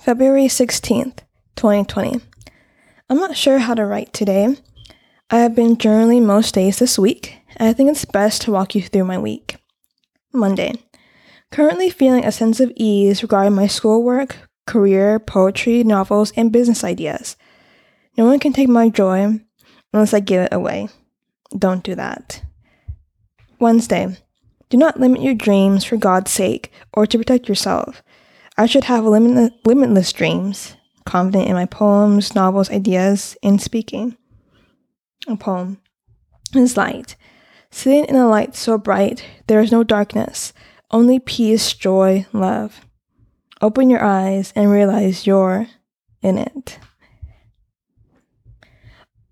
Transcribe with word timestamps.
February 0.00 0.46
16th, 0.46 1.18
2020. 1.56 2.22
I'm 3.10 3.18
not 3.18 3.36
sure 3.36 3.58
how 3.58 3.74
to 3.74 3.84
write 3.84 4.14
today. 4.14 4.56
I 5.28 5.40
have 5.40 5.54
been 5.54 5.76
journaling 5.76 6.22
most 6.22 6.54
days 6.54 6.78
this 6.78 6.98
week, 6.98 7.36
and 7.56 7.68
I 7.68 7.74
think 7.74 7.90
it's 7.90 8.06
best 8.06 8.40
to 8.42 8.50
walk 8.50 8.74
you 8.74 8.80
through 8.80 9.04
my 9.04 9.18
week. 9.18 9.58
Monday. 10.32 10.72
Currently 11.50 11.90
feeling 11.90 12.24
a 12.24 12.32
sense 12.32 12.60
of 12.60 12.72
ease 12.76 13.22
regarding 13.22 13.54
my 13.54 13.66
schoolwork, 13.66 14.38
career, 14.66 15.18
poetry, 15.18 15.84
novels, 15.84 16.32
and 16.34 16.50
business 16.50 16.82
ideas. 16.82 17.36
No 18.16 18.24
one 18.24 18.38
can 18.38 18.54
take 18.54 18.70
my 18.70 18.88
joy 18.88 19.38
unless 19.92 20.14
I 20.14 20.20
give 20.20 20.40
it 20.40 20.54
away. 20.54 20.88
Don't 21.56 21.84
do 21.84 21.94
that. 21.94 22.42
Wednesday. 23.58 24.16
Do 24.70 24.78
not 24.78 24.98
limit 24.98 25.20
your 25.20 25.34
dreams 25.34 25.84
for 25.84 25.98
God's 25.98 26.30
sake 26.30 26.72
or 26.94 27.06
to 27.06 27.18
protect 27.18 27.50
yourself. 27.50 28.02
I 28.60 28.66
should 28.66 28.84
have 28.84 29.06
limitless, 29.06 29.52
limitless 29.64 30.12
dreams, 30.12 30.76
confident 31.06 31.48
in 31.48 31.54
my 31.54 31.64
poems, 31.64 32.34
novels, 32.34 32.68
ideas, 32.68 33.34
and 33.42 33.58
speaking. 33.58 34.18
A 35.26 35.34
poem 35.34 35.80
is 36.54 36.76
light. 36.76 37.16
Sitting 37.70 38.04
in 38.04 38.16
a 38.16 38.28
light 38.28 38.54
so 38.54 38.76
bright, 38.76 39.24
there 39.46 39.60
is 39.60 39.72
no 39.72 39.82
darkness, 39.82 40.52
only 40.90 41.18
peace, 41.18 41.72
joy, 41.72 42.26
love. 42.34 42.82
Open 43.62 43.88
your 43.88 44.04
eyes 44.04 44.52
and 44.54 44.70
realize 44.70 45.26
you're 45.26 45.66
in 46.20 46.36
it. 46.36 46.78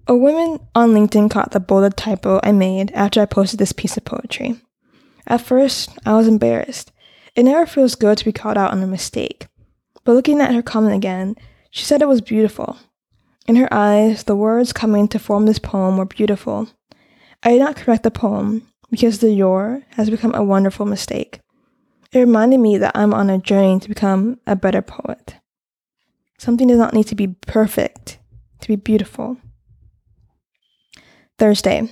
A 0.07 0.17
woman 0.17 0.59
on 0.75 0.95
LinkedIn 0.95 1.31
caught 1.31 1.51
the 1.51 1.61
bolded 1.61 1.99
typo 1.99 2.41
I 2.43 2.53
made 2.53 2.93
after 2.93 3.21
I 3.21 3.27
posted 3.27 3.59
this 3.59 3.73
piece 3.73 3.99
of 3.99 4.07
poetry. 4.07 4.59
At 5.27 5.43
first, 5.43 5.91
I 6.07 6.15
was 6.15 6.27
embarrassed. 6.27 6.93
It 7.39 7.45
never 7.45 7.67
feels 7.67 7.95
good 7.95 8.19
to 8.19 8.25
be 8.25 8.33
called 8.33 8.59
out 8.59 8.73
on 8.73 8.83
a 8.83 8.87
mistake. 8.89 9.47
But 10.03 10.15
looking 10.15 10.41
at 10.41 10.53
her 10.53 10.61
comment 10.61 10.97
again, 10.97 11.37
she 11.71 11.85
said 11.85 12.03
it 12.03 12.09
was 12.09 12.21
beautiful. 12.21 12.77
In 13.47 13.55
her 13.55 13.73
eyes, 13.73 14.25
the 14.25 14.35
words 14.35 14.73
coming 14.73 15.07
to 15.07 15.21
form 15.21 15.47
this 15.47 15.61
poem 15.61 15.97
were 15.97 16.05
beautiful. 16.05 16.69
I 17.45 17.51
did 17.51 17.61
not 17.61 17.77
correct 17.77 18.03
the 18.03 18.11
poem 18.11 18.67
because 18.91 19.21
the 19.21 19.31
your 19.31 19.85
has 19.91 20.11
become 20.11 20.35
a 20.35 20.43
wonderful 20.43 20.85
mistake. 20.85 21.39
It 22.11 22.19
reminded 22.19 22.59
me 22.59 22.77
that 22.77 22.97
I'm 22.97 23.15
on 23.15 23.31
a 23.31 23.39
journey 23.39 23.79
to 23.79 23.89
become 23.89 24.41
a 24.45 24.57
better 24.57 24.83
poet. 24.83 25.37
Something 26.41 26.67
does 26.67 26.79
not 26.79 26.93
need 26.93 27.07
to 27.07 27.15
be 27.15 27.37
perfect 27.47 28.19
to 28.63 28.67
be 28.67 28.75
beautiful. 28.75 29.37
Thursday. 31.39 31.89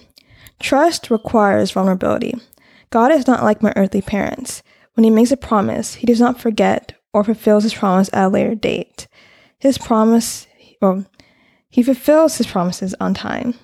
Trust 0.59 1.09
requires 1.09 1.71
vulnerability. 1.71 2.35
God 2.91 3.13
is 3.13 3.29
not 3.29 3.45
like 3.45 3.63
my 3.63 3.73
earthly 3.77 4.03
parents. 4.03 4.65
When 4.97 5.05
he 5.05 5.11
makes 5.11 5.31
a 5.31 5.37
promise, 5.37 5.95
he 5.95 6.07
does 6.07 6.21
not 6.21 6.41
forget 6.41 6.95
or 7.13 7.23
fulfills 7.23 7.65
his 7.65 7.75
promise 7.75 8.09
at 8.15 8.25
a 8.25 8.29
later 8.29 8.55
date. 8.55 9.07
His 9.59 9.77
promise, 9.77 10.47
or 10.81 11.05
he 11.69 11.83
fulfills 11.83 12.39
his 12.39 12.47
promises 12.47 12.95
on 12.99 13.13
time. 13.13 13.55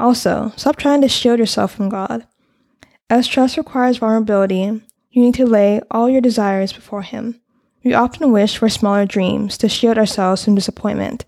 Also, 0.00 0.52
stop 0.56 0.76
trying 0.76 1.00
to 1.02 1.08
shield 1.08 1.38
yourself 1.38 1.72
from 1.72 1.88
God. 1.88 2.26
As 3.08 3.26
trust 3.26 3.56
requires 3.56 3.98
vulnerability, 3.98 4.82
you 5.10 5.22
need 5.22 5.34
to 5.34 5.46
lay 5.46 5.80
all 5.90 6.08
your 6.08 6.20
desires 6.20 6.72
before 6.72 7.02
Him. 7.02 7.40
We 7.84 7.94
often 7.94 8.32
wish 8.32 8.58
for 8.58 8.68
smaller 8.68 9.06
dreams 9.06 9.56
to 9.58 9.68
shield 9.68 9.96
ourselves 9.96 10.44
from 10.44 10.54
disappointment, 10.54 11.24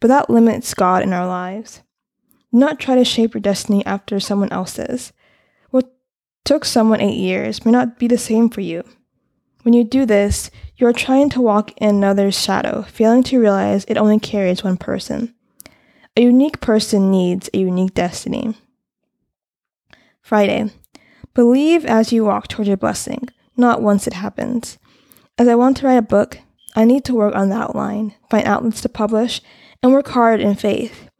but 0.00 0.08
that 0.08 0.30
limits 0.30 0.72
God 0.74 1.02
in 1.02 1.12
our 1.12 1.26
lives. 1.26 1.82
Do 2.52 2.58
not 2.58 2.78
try 2.78 2.94
to 2.94 3.04
shape 3.04 3.34
your 3.34 3.40
destiny 3.40 3.84
after 3.84 4.20
someone 4.20 4.52
else's 4.52 5.12
took 6.46 6.64
someone 6.64 7.00
eight 7.00 7.18
years 7.18 7.64
may 7.64 7.72
not 7.72 7.98
be 7.98 8.06
the 8.06 8.16
same 8.16 8.48
for 8.48 8.60
you. 8.60 8.84
When 9.62 9.74
you 9.74 9.82
do 9.82 10.06
this, 10.06 10.50
you 10.76 10.86
are 10.86 10.92
trying 10.92 11.28
to 11.30 11.40
walk 11.40 11.72
in 11.78 11.88
another's 11.88 12.40
shadow, 12.40 12.82
failing 12.82 13.24
to 13.24 13.40
realize 13.40 13.84
it 13.86 13.96
only 13.96 14.20
carries 14.20 14.62
one 14.62 14.76
person. 14.76 15.34
A 16.16 16.22
unique 16.22 16.60
person 16.60 17.10
needs 17.10 17.50
a 17.52 17.58
unique 17.58 17.94
destiny. 17.94 18.54
Friday. 20.22 20.70
Believe 21.34 21.84
as 21.84 22.12
you 22.12 22.24
walk 22.24 22.48
toward 22.48 22.68
your 22.68 22.76
blessing, 22.76 23.28
not 23.56 23.82
once 23.82 24.06
it 24.06 24.14
happens. 24.14 24.78
As 25.36 25.48
I 25.48 25.54
want 25.56 25.76
to 25.78 25.86
write 25.86 25.98
a 25.98 26.02
book, 26.02 26.38
I 26.74 26.84
need 26.84 27.04
to 27.06 27.14
work 27.14 27.34
on 27.34 27.48
the 27.48 27.56
outline, 27.56 28.14
find 28.30 28.46
outlets 28.46 28.80
to 28.82 28.88
publish, 28.88 29.42
and 29.82 29.92
work 29.92 30.08
hard 30.08 30.40
in 30.40 30.54
faith. 30.54 31.10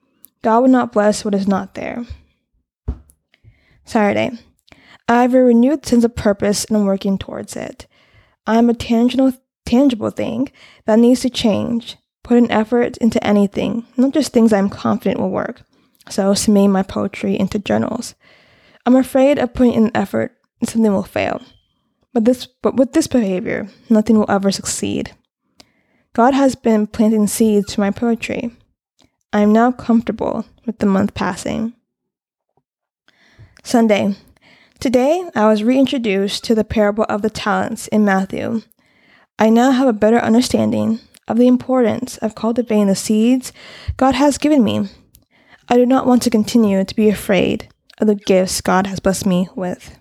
God 0.43 0.61
will 0.61 0.69
not 0.69 0.93
bless 0.93 1.25
what 1.25 1.35
is 1.35 1.49
not 1.49 1.75
there. 1.75 2.05
Saturday. 3.85 4.39
I 5.09 5.23
have 5.23 5.35
a 5.35 5.43
renewed 5.43 5.87
sense 5.87 6.05
of 6.05 6.17
purpose 6.17 6.65
and 6.65 6.77
I'm 6.77 6.85
working 6.85 7.17
towards 7.17 7.55
it. 7.55 7.87
I 8.47 8.57
am 8.59 8.69
a 8.69 8.75
tangible, 8.75 9.33
tangible 9.65 10.11
thing 10.11 10.51
that 10.85 10.99
needs 10.99 11.21
to 11.21 11.31
change, 11.31 11.97
put 12.25 12.39
an 12.39 12.51
effort 12.51 12.97
into 12.99 13.25
anything, 13.25 13.87
not 13.97 14.13
just 14.13 14.33
things 14.33 14.53
I'm 14.53 14.69
confident 14.69 15.21
will 15.21 15.31
work. 15.31 15.63
So, 16.09 16.35
submitting 16.35 16.73
my 16.73 16.83
poetry 16.83 17.39
into 17.39 17.59
journals. 17.59 18.15
I'm 18.85 18.95
afraid 18.95 19.39
of 19.39 19.55
putting 19.55 19.75
in 19.75 19.97
effort 19.97 20.37
and 20.61 20.69
something 20.69 20.93
will 20.93 21.03
fail. 21.03 21.43
But 22.13 22.25
this 22.25 22.47
but 22.47 22.77
with 22.77 22.93
this 22.93 23.09
behavior, 23.09 23.69
nothing 23.91 24.19
will 24.19 24.31
ever 24.31 24.51
succeed. 24.51 25.13
God 26.15 26.33
has 26.33 26.55
been 26.55 26.87
planting 26.87 27.27
seeds 27.27 27.75
to 27.75 27.81
my 27.81 27.91
poetry. 27.91 28.57
I 29.33 29.41
am 29.41 29.53
now 29.53 29.73
comfortable 29.73 30.47
with 30.65 30.79
the 30.79 30.87
month 30.87 31.15
passing. 31.15 31.75
Sunday, 33.63 34.15
Today, 34.79 35.29
I 35.35 35.47
was 35.47 35.65
reintroduced 35.65 36.45
to 36.45 36.55
the 36.55 36.63
parable 36.63 37.07
of 37.09 37.23
the 37.23 37.31
talents 37.31 37.89
in 37.89 38.05
Matthew. 38.05 38.61
I 39.39 39.49
now 39.49 39.71
have 39.71 39.89
a 39.89 39.93
better 39.95 40.19
understanding 40.19 41.01
of 41.27 41.39
the 41.39 41.47
importance 41.47 42.19
of 42.19 42.35
cultivating 42.35 42.87
the 42.87 42.95
seeds 42.95 43.55
God 43.97 44.15
has 44.15 44.37
given 44.37 44.63
me. 44.63 44.91
I 45.69 45.77
do 45.77 45.87
not 45.87 46.07
want 46.07 46.23
to 46.23 46.31
continue 46.31 46.85
to 46.85 46.95
be 46.95 47.09
afraid 47.09 47.69
of 47.99 48.07
the 48.07 48.15
gifts 48.15 48.61
God 48.61 48.87
has 48.87 49.01
blessed 49.01 49.25
me 49.25 49.49
with. 49.57 49.99